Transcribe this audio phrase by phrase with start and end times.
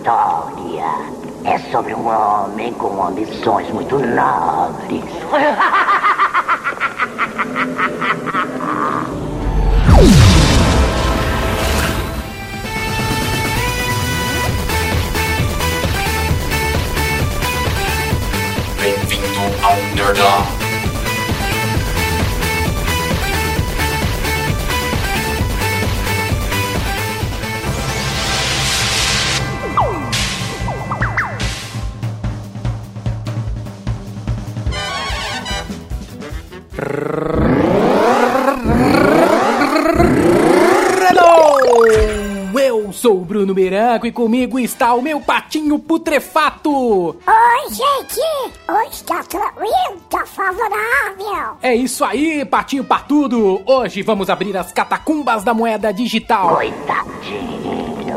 [0.00, 0.84] história
[1.44, 5.04] é sobre um homem com ambições muito nobres.
[18.80, 20.59] Bem-vindo ao Nerdão.
[42.90, 46.70] Eu sou o Bruno Meranco e comigo está o meu patinho putrefato.
[47.10, 48.20] Oi, gente!
[48.68, 51.56] Hoje tá tranquilo, tá favorável.
[51.62, 53.62] É isso aí, patinho patudo.
[53.64, 56.56] Hoje vamos abrir as catacumbas da moeda digital.
[56.56, 58.10] Coitadinho.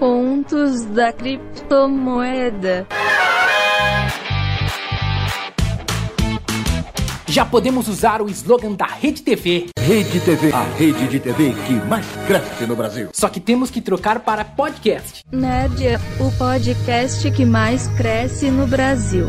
[0.00, 2.84] Contos da criptomoeda.
[7.36, 9.66] Já podemos usar o slogan da Rede TV.
[9.78, 13.10] Rede TV, a rede de TV que mais cresce no Brasil.
[13.12, 15.22] Só que temos que trocar para podcast.
[15.30, 19.26] Nerdia, o podcast que mais cresce no Brasil.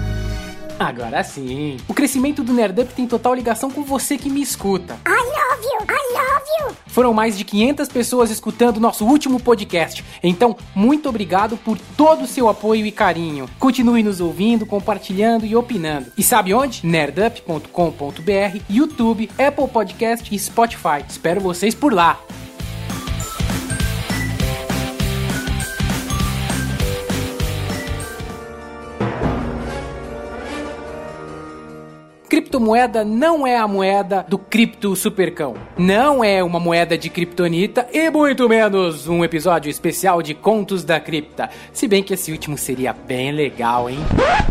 [0.79, 1.77] Agora sim.
[1.87, 4.99] O crescimento do Nerdup tem total ligação com você que me escuta.
[5.07, 6.77] I love you, I love you.
[6.87, 10.03] Foram mais de 500 pessoas escutando nosso último podcast.
[10.21, 13.49] Então, muito obrigado por todo o seu apoio e carinho.
[13.59, 16.11] Continue nos ouvindo, compartilhando e opinando.
[16.17, 16.85] E sabe onde?
[16.85, 21.03] nerdup.com.br, YouTube, Apple Podcast e Spotify.
[21.07, 22.19] Espero vocês por lá.
[32.29, 35.53] Criptomoeda não é a moeda do cripto supercão.
[35.77, 40.99] Não é uma moeda de kryptonita e muito menos um episódio especial de Contos da
[40.99, 41.49] Cripta.
[41.71, 43.99] Se bem que esse último seria bem legal, hein?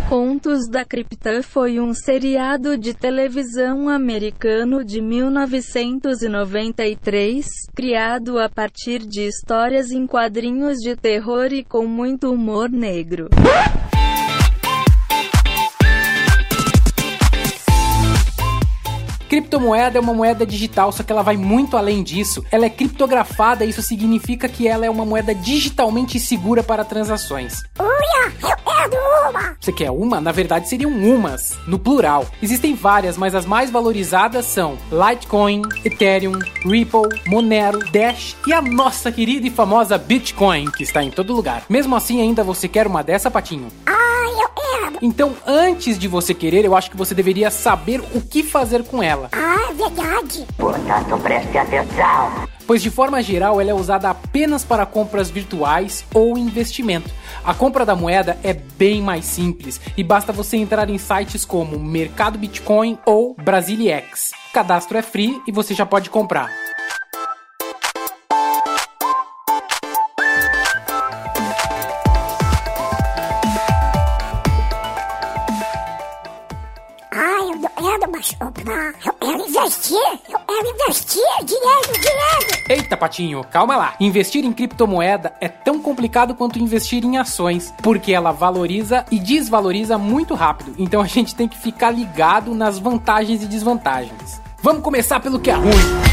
[0.09, 7.44] Contos da Cripta foi um seriado de televisão americano de 1993,
[7.75, 13.28] criado a partir de histórias em quadrinhos de terror e com muito humor negro.
[19.36, 22.42] Criptomoeda é uma moeda digital, só que ela vai muito além disso.
[22.50, 27.62] Ela é criptografada, isso significa que ela é uma moeda digitalmente segura para transações.
[27.78, 29.54] Uia, eu quero uma.
[29.60, 30.22] Você quer uma?
[30.22, 32.24] Na verdade seriam umas, no plural.
[32.42, 39.12] Existem várias, mas as mais valorizadas são Litecoin, Ethereum, Ripple, Monero, Dash e a nossa
[39.12, 41.62] querida e famosa Bitcoin, que está em todo lugar.
[41.68, 43.68] Mesmo assim, ainda você quer uma dessa, Patinho?
[43.84, 43.95] Quero.
[45.00, 49.02] Então, antes de você querer, eu acho que você deveria saber o que fazer com
[49.02, 49.28] ela.
[49.32, 50.46] Ah, é verdade.
[50.56, 52.46] Portanto, preste atenção.
[52.66, 57.10] Pois de forma geral ela é usada apenas para compras virtuais ou investimento.
[57.44, 61.78] A compra da moeda é bem mais simples e basta você entrar em sites como
[61.78, 64.32] Mercado Bitcoin ou Brasiliex.
[64.50, 66.66] O cadastro é free e você já pode comprar.
[78.16, 78.94] Eu mais comprar.
[79.04, 79.97] Eu quero investir.
[80.28, 81.22] Eu quero investir.
[81.44, 82.65] Dinheiro, dinheiro.
[82.69, 83.94] Eita, Patinho, calma lá.
[84.00, 89.99] Investir em criptomoeda é tão complicado quanto investir em ações, porque ela valoriza e desvaloriza
[89.99, 90.75] muito rápido.
[90.78, 94.41] Então a gente tem que ficar ligado nas vantagens e desvantagens.
[94.62, 96.05] Vamos começar pelo que é ruim.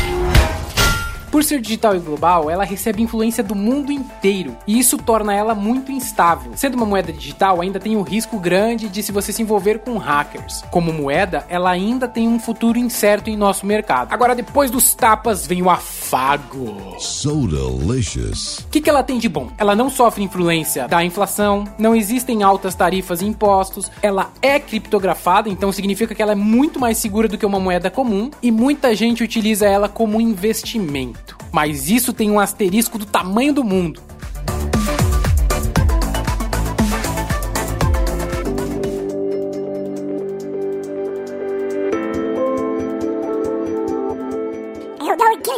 [1.34, 5.56] Por ser digital e global, ela recebe influência do mundo inteiro, e isso torna ela
[5.56, 6.52] muito instável.
[6.56, 9.98] Sendo uma moeda digital, ainda tem o risco grande de se você se envolver com
[9.98, 10.64] hackers.
[10.70, 14.14] Como moeda, ela ainda tem um futuro incerto em nosso mercado.
[14.14, 17.00] Agora, depois dos tapas, vem o afago.
[17.00, 18.60] So delicious.
[18.60, 19.50] O que, que ela tem de bom?
[19.58, 25.50] Ela não sofre influência da inflação, não existem altas tarifas e impostos, ela é criptografada,
[25.50, 28.96] então significa que ela é muito mais segura do que uma moeda comum, e muita
[28.96, 31.23] gente utiliza ela como investimento.
[31.54, 34.02] Mas isso tem um asterisco do tamanho do mundo.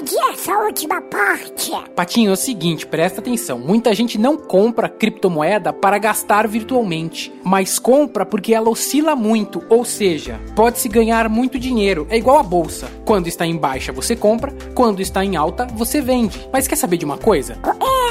[0.06, 1.72] Entendi essa última parte.
[1.96, 3.58] Patinho, é o seguinte, presta atenção.
[3.58, 9.84] Muita gente não compra criptomoeda para gastar virtualmente, mas compra porque ela oscila muito, ou
[9.84, 12.06] seja, pode-se ganhar muito dinheiro.
[12.10, 12.88] É igual a bolsa.
[13.04, 16.48] Quando está em baixa, você compra, quando está em alta, você vende.
[16.54, 17.58] Mas quer saber de uma coisa?
[17.64, 18.05] É,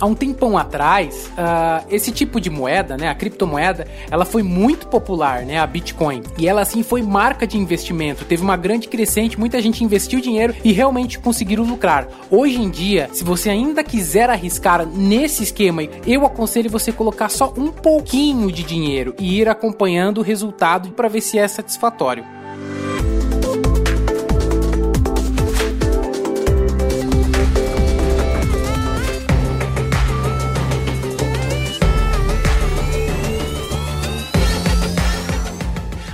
[0.00, 4.86] há um tempão atrás, uh, esse tipo de moeda, né, a criptomoeda, ela foi muito
[4.86, 6.22] popular, né, a Bitcoin.
[6.36, 10.54] E ela assim foi marca de investimento, teve uma grande crescente, muita gente investiu dinheiro
[10.64, 12.08] e realmente conseguiram lucrar.
[12.30, 17.52] Hoje em dia, se você ainda quiser arriscar nesse esquema, eu aconselho você colocar só
[17.56, 22.37] um pouquinho de dinheiro e ir acompanhando o resultado para ver se é satisfatório.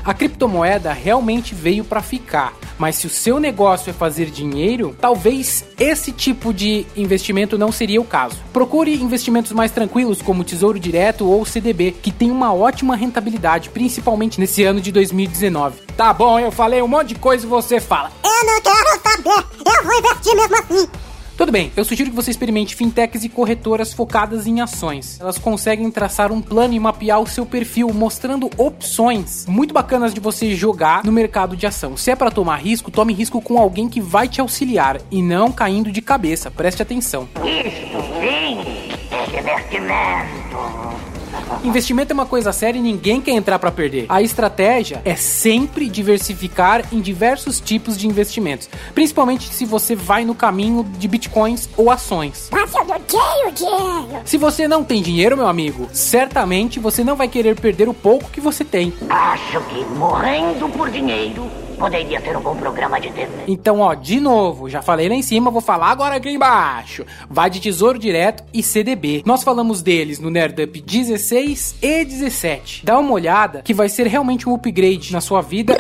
[0.05, 5.65] A criptomoeda realmente veio para ficar, mas se o seu negócio é fazer dinheiro, talvez
[5.79, 8.37] esse tipo de investimento não seria o caso.
[8.53, 14.39] Procure investimentos mais tranquilos como Tesouro Direto ou CDB, que tem uma ótima rentabilidade, principalmente
[14.39, 15.81] nesse ano de 2019.
[15.97, 18.13] Tá bom, eu falei um monte de coisa e você fala.
[18.23, 21.04] Eu não quero saber, eu vou investir mesmo assim.
[21.37, 25.19] Tudo bem, eu sugiro que você experimente fintechs e corretoras focadas em ações.
[25.21, 30.21] Elas conseguem traçar um plano e mapear o seu perfil, mostrando opções muito bacanas de
[30.21, 31.97] você jogar no mercado de ação.
[31.97, 35.51] Se é para tomar risco, tome risco com alguém que vai te auxiliar e não
[35.51, 36.53] caindo de cabeça.
[36.53, 37.29] Preste atenção.
[37.43, 41.14] Isto é investimento.
[41.63, 44.07] Investimento é uma coisa séria e ninguém quer entrar para perder.
[44.09, 50.35] A estratégia é sempre diversificar em diversos tipos de investimentos, principalmente se você vai no
[50.35, 52.49] caminho de bitcoins ou ações.
[52.53, 54.23] Mas eu não tenho dinheiro.
[54.25, 58.31] Se você não tem dinheiro, meu amigo, certamente você não vai querer perder o pouco
[58.31, 58.93] que você tem.
[59.09, 63.31] Acho que morrendo por dinheiro poderia ser um bom programa de TV.
[63.47, 67.05] Então, ó, de novo, já falei lá em cima, vou falar agora aqui embaixo.
[67.29, 69.23] Vai de Tesouro Direto e CDB.
[69.25, 72.85] Nós falamos deles no Nerdup 16 e 17.
[72.85, 75.77] Dá uma olhada que vai ser realmente um upgrade na sua vida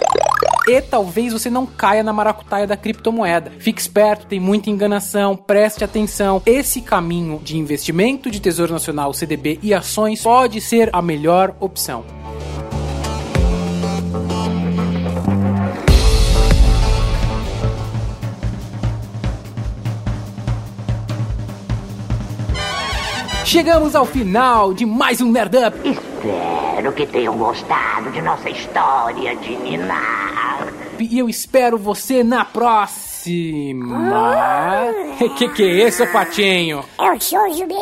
[0.66, 3.52] e talvez você não caia na maracutaia da criptomoeda.
[3.58, 6.42] Fique esperto, tem muita enganação, preste atenção.
[6.46, 12.23] Esse caminho de investimento de Tesouro Nacional, CDB e ações pode ser a melhor opção.
[23.44, 25.78] Chegamos ao final de mais um Nerd Up.
[25.86, 30.66] Espero que tenham gostado de nossa história de Ninar.
[30.98, 34.00] E eu espero você na próxima.
[35.36, 36.82] Que que é isso, Patinho?
[36.98, 37.74] Eu sou zumbi.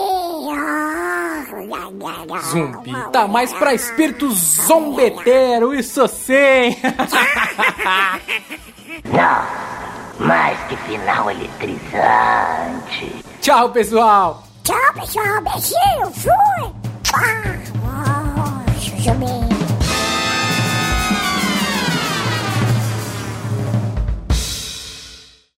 [2.50, 2.92] Zumbi.
[3.12, 6.76] Tá mais pra espírito zombeteiro, isso sim.
[9.04, 13.14] Não, mais que final eletrizante.
[13.40, 14.42] Tchau, pessoal.
[14.64, 15.42] Tchau, pessoal.
[15.42, 16.10] Beijinho.
[16.12, 16.72] Fui.
[17.14, 18.64] Ah,
[19.20, 19.51] oh.